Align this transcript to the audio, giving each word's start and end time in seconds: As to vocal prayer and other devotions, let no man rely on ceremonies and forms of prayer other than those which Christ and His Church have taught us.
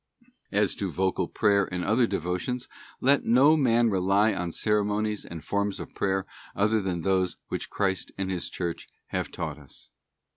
As 0.51 0.73
to 0.77 0.89
vocal 0.89 1.27
prayer 1.27 1.71
and 1.71 1.85
other 1.85 2.07
devotions, 2.07 2.67
let 3.01 3.23
no 3.23 3.55
man 3.55 3.91
rely 3.91 4.33
on 4.33 4.51
ceremonies 4.51 5.23
and 5.25 5.45
forms 5.45 5.79
of 5.79 5.93
prayer 5.93 6.25
other 6.55 6.81
than 6.81 7.01
those 7.01 7.37
which 7.49 7.69
Christ 7.69 8.11
and 8.17 8.31
His 8.31 8.49
Church 8.49 8.87
have 9.09 9.29
taught 9.29 9.59
us. 9.59 9.89